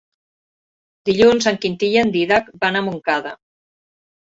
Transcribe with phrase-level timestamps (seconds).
[1.09, 3.37] Dilluns en Quintí i en Dídac van a Montcada.